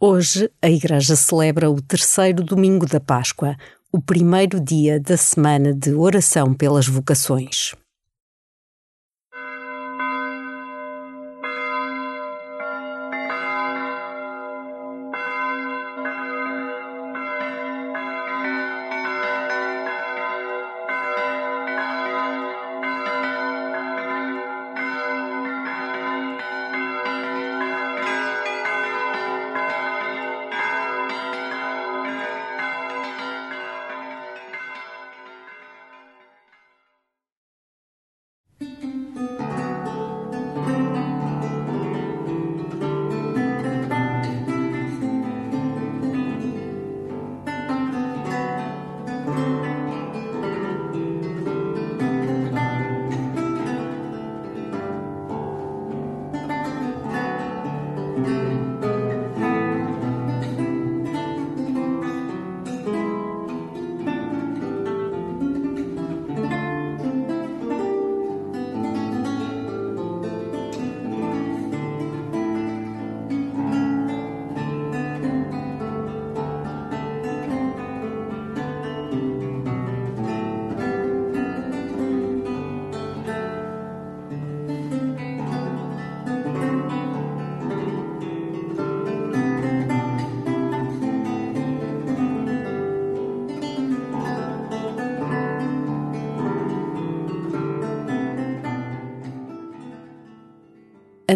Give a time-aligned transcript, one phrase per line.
[0.00, 3.56] Hoje, a Igreja celebra o terceiro domingo da Páscoa,
[3.90, 7.74] o primeiro dia da semana de oração pelas vocações.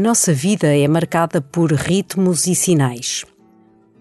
[0.02, 3.24] Nossa vida é marcada por ritmos e sinais.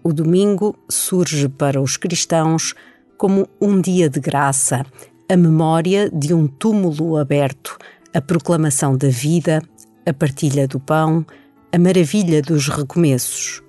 [0.02, 2.74] O domingo surge para os cristãos
[3.16, 4.84] como um dia de graça,
[5.28, 7.78] a memória de um túmulo aberto,
[8.12, 9.62] a proclamação da vida,
[10.04, 11.24] a partilha do pão,
[11.70, 13.62] a maravilha dos recomeços.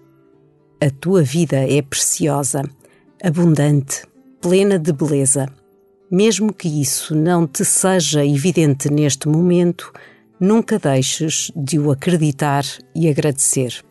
[0.81, 2.63] A tua vida é preciosa,
[3.23, 4.07] abundante,
[4.41, 5.47] plena de beleza.
[6.09, 9.93] Mesmo que isso não te seja evidente neste momento,
[10.43, 13.81] nunca deixes de o acreditar e agradecer.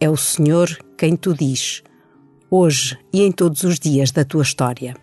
[0.00, 1.82] É o Senhor quem tu diz,
[2.50, 4.96] hoje e em todos os dias da tua história.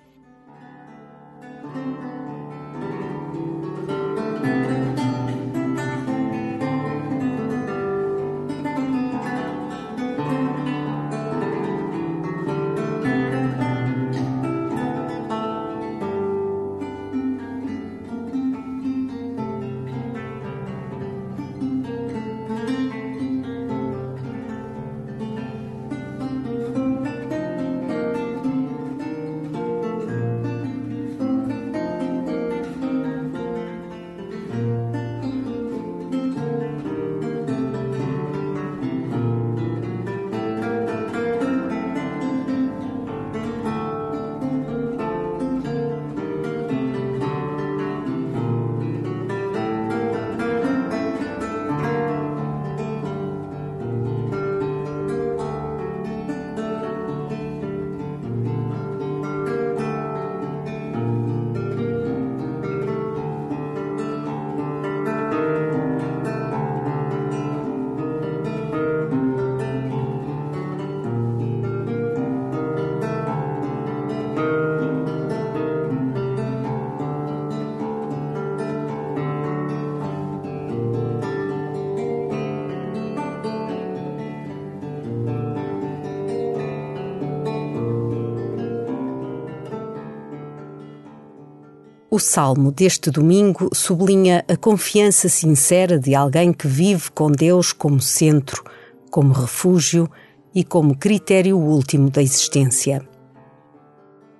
[92.13, 97.99] O salmo deste domingo sublinha a confiança sincera de alguém que vive com Deus como
[97.99, 98.63] centro,
[99.09, 100.07] como refúgio
[100.53, 103.03] e como critério último da existência.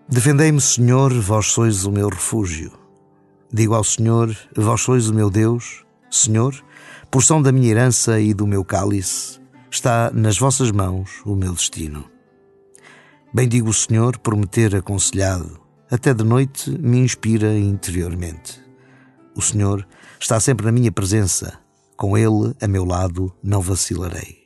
[0.08, 2.72] Defendei-me, Senhor, vós sois o meu refúgio.
[3.52, 6.54] Digo ao Senhor, vós sois o meu Deus, Senhor,
[7.10, 9.40] porção da minha herança e do meu cálice,
[9.72, 12.06] está nas vossas mãos o meu destino.
[13.34, 15.63] Bendigo o Senhor por me ter aconselhado
[15.94, 18.60] até de noite me inspira interiormente.
[19.36, 19.88] O Senhor
[20.20, 21.60] está sempre na minha presença,
[21.96, 24.40] com Ele a meu lado não vacilarei.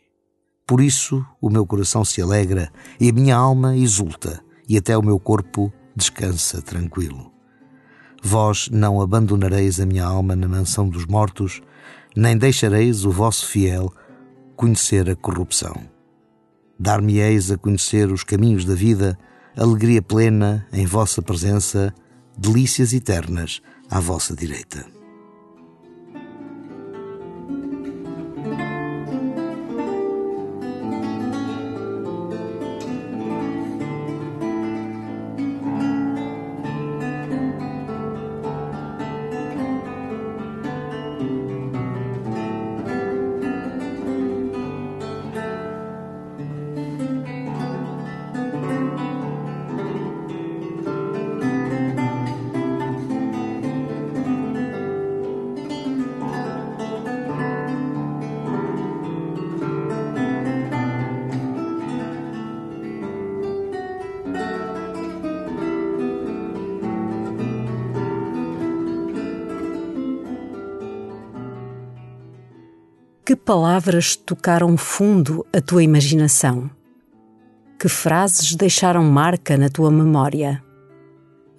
[0.67, 5.01] Por isso o meu coração se alegra e a minha alma exulta, e até o
[5.01, 7.31] meu corpo descansa tranquilo.
[8.21, 11.61] Vós não abandonareis a minha alma na mansão dos mortos,
[12.13, 13.89] nem deixareis o vosso fiel
[14.57, 15.79] conhecer a corrupção.
[16.77, 19.17] Dar-me-eis a conhecer os caminhos da vida
[19.57, 21.93] alegria plena em vossa presença,
[22.37, 24.96] delícias eternas à vossa direita.
[73.27, 76.69] Que palavras tocaram fundo a tua imaginação?
[77.77, 80.63] Que frases deixaram marca na tua memória?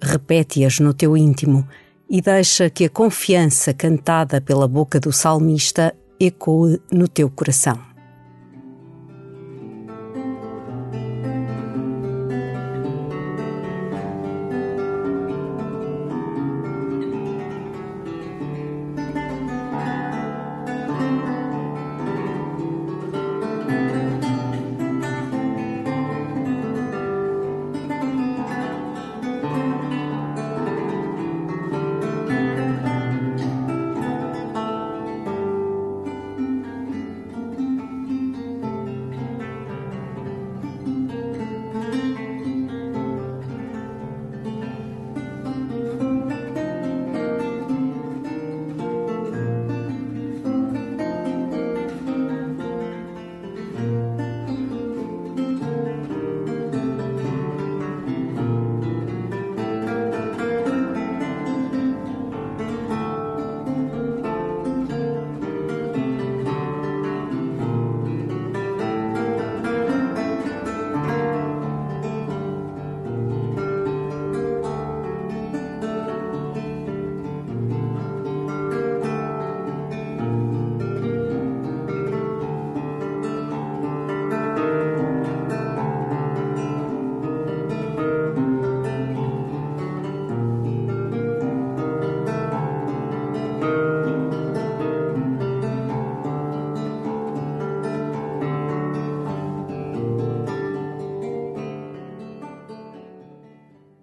[0.01, 1.69] Repete-as no teu íntimo
[2.09, 7.79] e deixa que a confiança cantada pela boca do salmista ecoe no teu coração.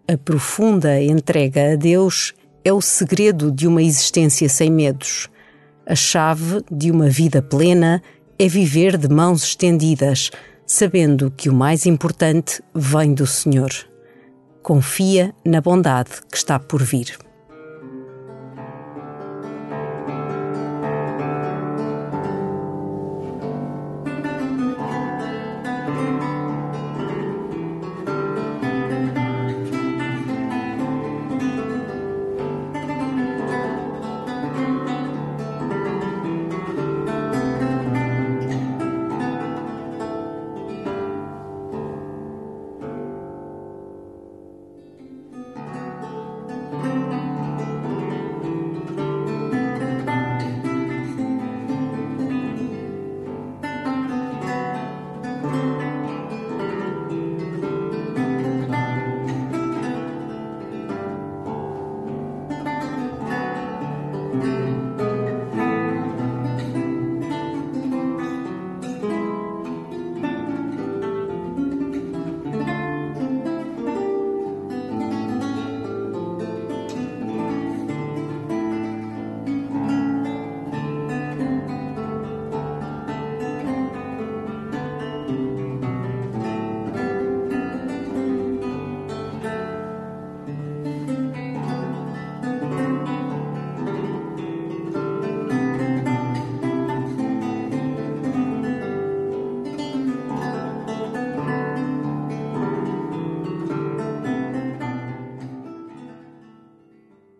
[0.08, 2.32] A profunda entrega a Deus
[2.64, 5.28] é o segredo de uma existência sem medos.
[5.84, 8.00] A chave de uma vida plena
[8.38, 10.30] é viver de mãos estendidas,
[10.64, 13.70] sabendo que o mais importante vem do Senhor.
[14.62, 17.18] Confia na bondade que está por vir.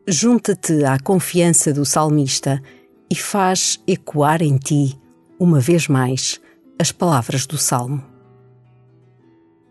[0.06, 2.62] Junta-te à confiança do salmista
[3.10, 4.98] e faz ecoar em ti,
[5.38, 6.40] uma vez mais,
[6.78, 8.04] as palavras do salmo.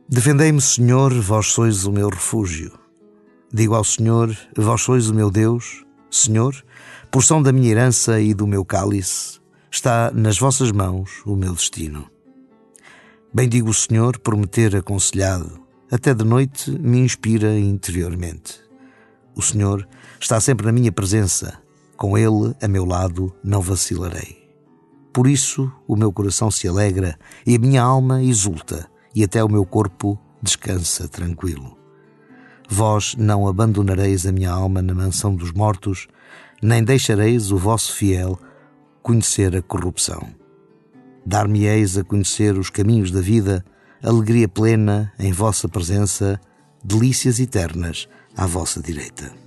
[0.09, 2.71] Defendei-me, Senhor, vós sois o meu refúgio.
[3.51, 6.53] Digo ao Senhor, vós sois o meu Deus, Senhor,
[7.09, 9.39] porção da minha herança e do meu cálice,
[9.71, 12.09] está nas vossas mãos o meu destino.
[13.33, 15.59] Bendigo o Senhor por me ter aconselhado,
[15.91, 18.64] até de noite me inspira interiormente.
[19.35, 19.85] O Senhor
[20.19, 21.59] está sempre na minha presença.
[21.97, 24.45] Com Ele a meu lado não vacilarei.
[25.13, 29.49] Por isso o meu coração se alegra e a minha alma exulta, e até o
[29.49, 31.77] meu corpo descansa tranquilo.
[32.69, 36.07] Vós não abandonareis a minha alma na mansão dos mortos,
[36.61, 38.39] nem deixareis o vosso fiel
[39.01, 40.27] conhecer a corrupção.
[41.25, 43.63] Dar-me-eis a conhecer os caminhos da vida,
[44.01, 46.39] alegria plena em vossa presença,
[46.83, 49.44] delícias eternas à vossa direita.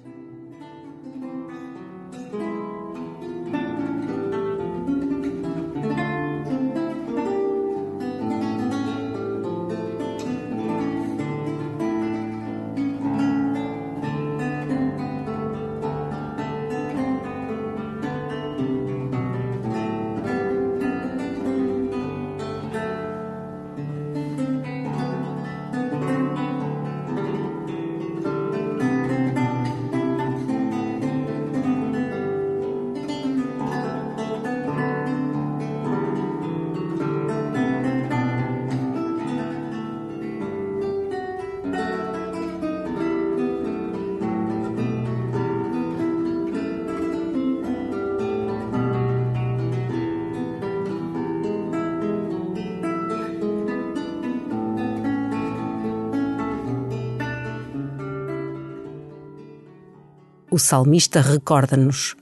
[60.50, 62.16] O salmista recorda-nos: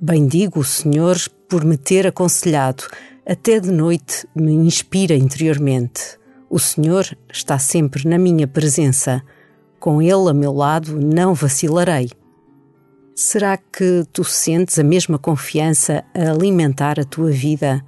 [0.00, 1.16] Bendigo o Senhor
[1.48, 2.82] por me ter aconselhado,
[3.24, 6.18] até de noite me inspira interiormente.
[6.50, 9.22] O Senhor está sempre na minha presença,
[9.78, 12.10] com Ele a meu lado não vacilarei.
[13.14, 17.84] Será que tu sentes a mesma confiança a alimentar a tua vida?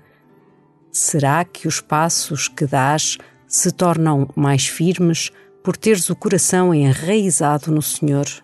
[0.93, 5.33] Será que os passos que dás se tornam mais firmes
[5.65, 8.44] por teres o coração enraizado no Senhor?